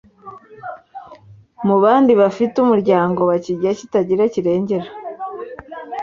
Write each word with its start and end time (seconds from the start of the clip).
mu 1.65 1.75
bandi 1.83 2.11
bafite 2.21 2.55
umuryango 2.59 3.19
bakirya 3.29 3.71
kitagira 3.79 4.23
kirengera 4.33 4.87